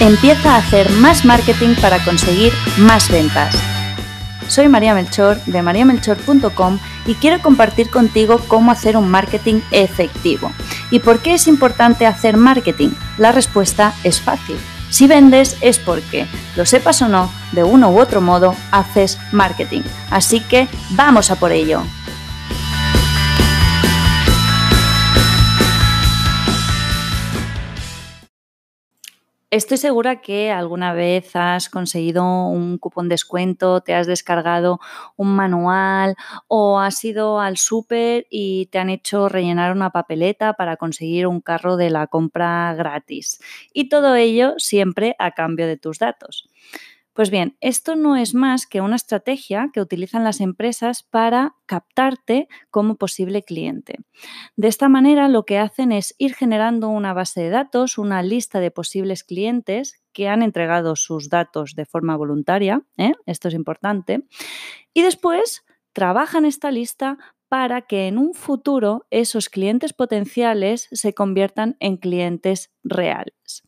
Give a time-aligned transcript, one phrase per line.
[0.00, 3.52] Empieza a hacer más marketing para conseguir más ventas.
[4.46, 10.52] Soy María Melchor de mariamelchor.com y quiero compartir contigo cómo hacer un marketing efectivo.
[10.92, 12.90] ¿Y por qué es importante hacer marketing?
[13.18, 14.56] La respuesta es fácil.
[14.88, 19.82] Si vendes es porque, lo sepas o no, de uno u otro modo haces marketing.
[20.10, 21.82] Así que vamos a por ello.
[29.50, 34.78] Estoy segura que alguna vez has conseguido un cupón descuento, te has descargado
[35.16, 36.16] un manual
[36.48, 41.40] o has ido al súper y te han hecho rellenar una papeleta para conseguir un
[41.40, 43.40] carro de la compra gratis.
[43.72, 46.50] Y todo ello siempre a cambio de tus datos.
[47.18, 52.46] Pues bien, esto no es más que una estrategia que utilizan las empresas para captarte
[52.70, 53.96] como posible cliente.
[54.54, 58.60] De esta manera lo que hacen es ir generando una base de datos, una lista
[58.60, 63.14] de posibles clientes que han entregado sus datos de forma voluntaria, ¿eh?
[63.26, 64.22] esto es importante,
[64.94, 71.76] y después trabajan esta lista para que en un futuro esos clientes potenciales se conviertan
[71.80, 73.64] en clientes reales.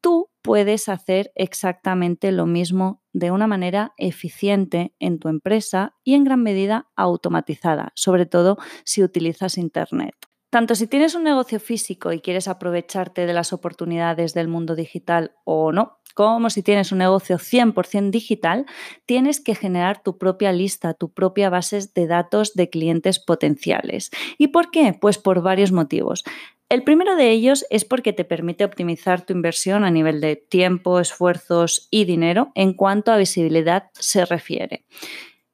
[0.00, 6.24] Tú puedes hacer exactamente lo mismo de una manera eficiente en tu empresa y en
[6.24, 10.31] gran medida automatizada, sobre todo si utilizas Internet.
[10.52, 15.32] Tanto si tienes un negocio físico y quieres aprovecharte de las oportunidades del mundo digital
[15.44, 18.66] o no, como si tienes un negocio 100% digital,
[19.06, 24.10] tienes que generar tu propia lista, tu propia base de datos de clientes potenciales.
[24.36, 24.92] ¿Y por qué?
[24.92, 26.22] Pues por varios motivos.
[26.68, 31.00] El primero de ellos es porque te permite optimizar tu inversión a nivel de tiempo,
[31.00, 34.84] esfuerzos y dinero en cuanto a visibilidad se refiere.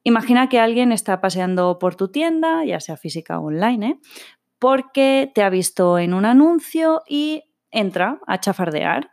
[0.03, 3.99] Imagina que alguien está paseando por tu tienda, ya sea física o online, ¿eh?
[4.59, 9.11] Porque te ha visto en un anuncio y entra a chafardear.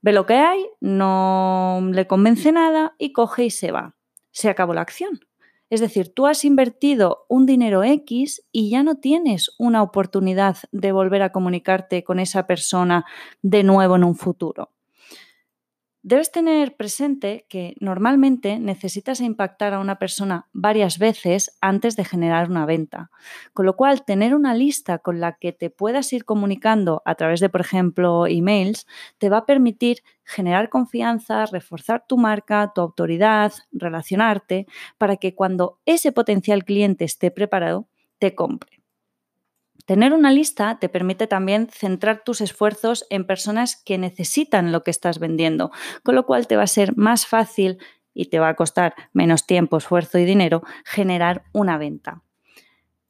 [0.00, 3.96] Ve lo que hay, no le convence nada y coge y se va.
[4.30, 5.20] Se acabó la acción.
[5.70, 10.92] Es decir, tú has invertido un dinero X y ya no tienes una oportunidad de
[10.92, 13.04] volver a comunicarte con esa persona
[13.42, 14.70] de nuevo en un futuro.
[16.02, 22.48] Debes tener presente que normalmente necesitas impactar a una persona varias veces antes de generar
[22.50, 23.10] una venta,
[23.52, 27.40] con lo cual tener una lista con la que te puedas ir comunicando a través
[27.40, 28.86] de, por ejemplo, emails,
[29.18, 34.66] te va a permitir generar confianza, reforzar tu marca, tu autoridad, relacionarte,
[34.98, 37.88] para que cuando ese potencial cliente esté preparado,
[38.18, 38.77] te compre.
[39.86, 44.90] Tener una lista te permite también centrar tus esfuerzos en personas que necesitan lo que
[44.90, 45.70] estás vendiendo,
[46.02, 47.78] con lo cual te va a ser más fácil
[48.12, 52.22] y te va a costar menos tiempo, esfuerzo y dinero generar una venta.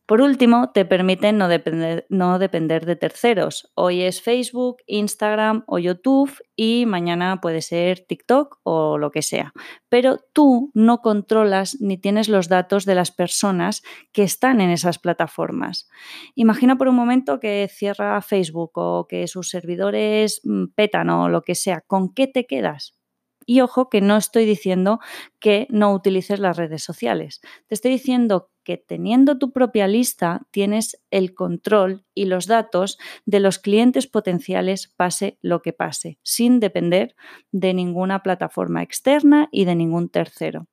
[0.09, 3.71] Por último, te permiten no depender, no depender, de terceros.
[3.75, 9.53] Hoy es Facebook, Instagram o YouTube y mañana puede ser TikTok o lo que sea.
[9.91, 14.99] Pero tú no controlas ni tienes los datos de las personas que están en esas
[14.99, 15.91] plataformas.
[16.35, 21.43] Imagina por un momento que cierra Facebook o que sus servidores mm, petan o lo
[21.43, 21.83] que sea.
[21.83, 22.99] ¿Con qué te quedas?
[23.45, 25.01] Y ojo que no estoy diciendo
[25.39, 27.41] que no utilices las redes sociales.
[27.67, 33.41] Te estoy diciendo que teniendo tu propia lista tienes el control y los datos de
[33.41, 37.17] los clientes potenciales pase lo que pase, sin depender
[37.51, 40.67] de ninguna plataforma externa y de ningún tercero.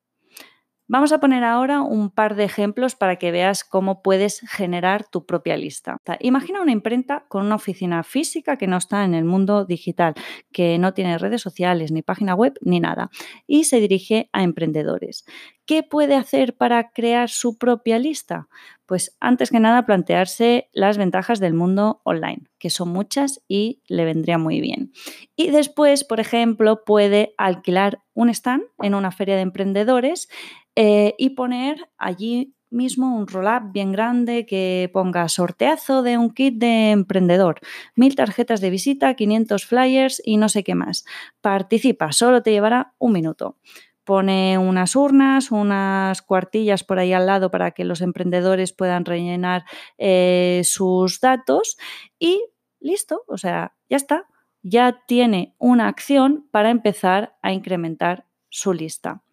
[0.88, 5.26] Vamos a poner ahora un par de ejemplos para que veas cómo puedes generar tu
[5.26, 5.98] propia lista.
[6.20, 10.14] Imagina una imprenta con una oficina física que no está en el mundo digital,
[10.52, 13.10] que no tiene redes sociales, ni página web, ni nada,
[13.48, 15.26] y se dirige a emprendedores.
[15.66, 18.48] ¿Qué puede hacer para crear su propia lista?
[18.86, 24.06] Pues antes que nada plantearse las ventajas del mundo online, que son muchas y le
[24.06, 24.92] vendría muy bien.
[25.36, 30.30] Y después, por ejemplo, puede alquilar un stand en una feria de emprendedores
[30.76, 36.56] eh, y poner allí mismo un roll-up bien grande que ponga sorteazo de un kit
[36.58, 37.60] de emprendedor,
[37.96, 41.06] mil tarjetas de visita, 500 flyers y no sé qué más.
[41.42, 43.58] Participa, solo te llevará un minuto
[44.06, 49.66] pone unas urnas, unas cuartillas por ahí al lado para que los emprendedores puedan rellenar
[49.98, 51.78] eh, sus datos
[52.20, 52.42] y
[52.80, 54.28] listo, o sea, ya está,
[54.62, 59.24] ya tiene una acción para empezar a incrementar su lista.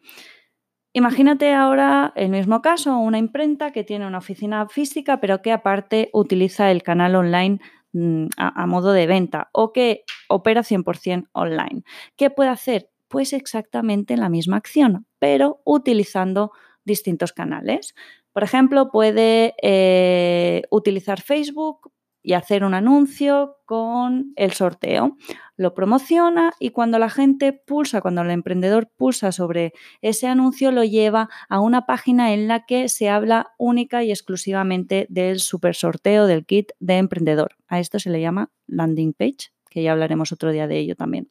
[0.94, 6.10] Imagínate ahora el mismo caso, una imprenta que tiene una oficina física, pero que aparte
[6.12, 7.60] utiliza el canal online
[7.92, 11.82] mm, a, a modo de venta o que opera 100% online.
[12.16, 12.91] ¿Qué puede hacer?
[13.12, 16.50] Pues exactamente la misma acción, pero utilizando
[16.82, 17.94] distintos canales.
[18.32, 21.92] Por ejemplo, puede eh, utilizar Facebook
[22.22, 25.18] y hacer un anuncio con el sorteo.
[25.58, 30.82] Lo promociona y cuando la gente pulsa, cuando el emprendedor pulsa sobre ese anuncio, lo
[30.82, 36.26] lleva a una página en la que se habla única y exclusivamente del super sorteo
[36.26, 37.56] del kit de emprendedor.
[37.68, 41.28] A esto se le llama landing page, que ya hablaremos otro día de ello también.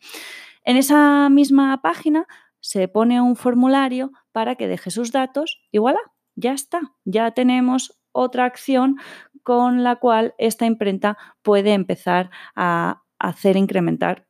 [0.64, 2.28] En esa misma página
[2.60, 6.00] se pone un formulario para que deje sus datos y voilà,
[6.36, 8.98] ya está, ya tenemos otra acción
[9.44, 14.28] con la cual esta imprenta puede empezar a hacer incrementar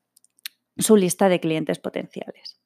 [0.77, 2.61] su lista de clientes potenciales.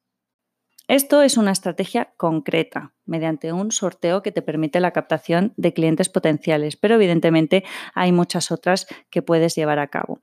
[0.88, 6.10] Esto es una estrategia concreta, mediante un sorteo que te permite la captación de clientes
[6.10, 7.64] potenciales, pero evidentemente
[7.96, 10.20] hay muchas otras que puedes llevar a cabo.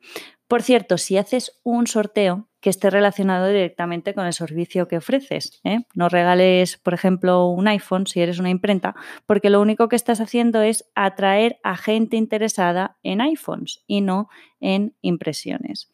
[0.47, 5.61] Por cierto, si haces un sorteo que esté relacionado directamente con el servicio que ofreces,
[5.65, 5.81] ¿eh?
[5.95, 8.95] no regales, por ejemplo, un iPhone si eres una imprenta,
[9.27, 14.29] porque lo único que estás haciendo es atraer a gente interesada en iPhones y no
[14.61, 15.91] en impresiones.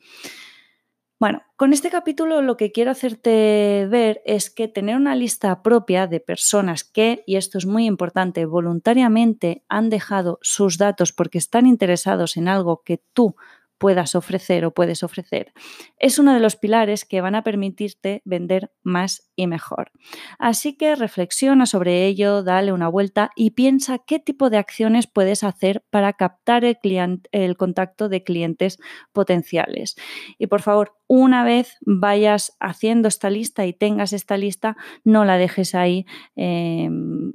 [1.19, 6.07] Bueno, con este capítulo lo que quiero hacerte ver es que tener una lista propia
[6.07, 11.67] de personas que, y esto es muy importante, voluntariamente han dejado sus datos porque están
[11.67, 13.35] interesados en algo que tú
[13.79, 15.53] puedas ofrecer o puedes ofrecer,
[15.99, 19.93] es uno de los pilares que van a permitirte vender más y mejor.
[20.39, 25.45] Así que reflexiona sobre ello, dale una vuelta y piensa qué tipo de acciones puedes
[25.45, 28.79] hacer para captar el, contacto de clientes
[29.13, 29.97] potenciales.
[30.39, 35.39] Y por favor, una vez vayas haciendo esta lista y tengas esta lista, no la
[35.39, 36.05] dejes ahí.
[36.37, 37.33] Em,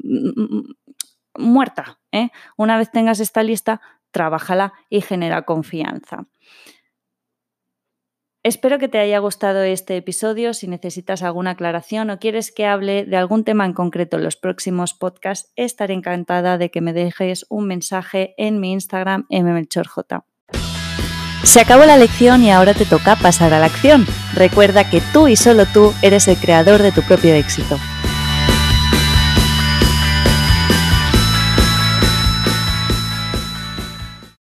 [1.37, 1.99] muerta.
[2.11, 2.29] ¿eh?
[2.57, 3.81] Una vez tengas esta lista,
[4.13, 6.27] trabájala y genera confianza.
[8.45, 10.53] Espero que te haya gustado este episodio.
[10.53, 14.35] Si necesitas alguna aclaración o quieres que hable de algún tema en concreto en los
[14.35, 20.23] próximos podcasts, estaré encantada de que me dejes un mensaje en mi Instagram mmelchorj.
[21.43, 24.05] Se acabó la lección y ahora te toca pasar a la acción.
[24.33, 27.77] Recuerda que tú y solo tú eres el creador de tu propio éxito.